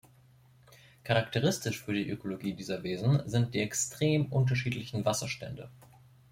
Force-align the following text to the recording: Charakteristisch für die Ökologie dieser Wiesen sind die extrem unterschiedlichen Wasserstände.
Charakteristisch 1.03 1.79
für 1.83 1.93
die 1.93 2.09
Ökologie 2.09 2.55
dieser 2.55 2.81
Wiesen 2.81 3.21
sind 3.29 3.53
die 3.53 3.59
extrem 3.59 4.31
unterschiedlichen 4.31 5.05
Wasserstände. 5.05 5.69